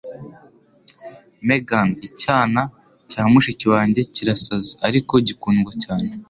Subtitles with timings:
[1.47, 2.61] Megan- icyana
[3.09, 6.09] cya mushiki wanjye kirasaze, ariko gikundwa cyane.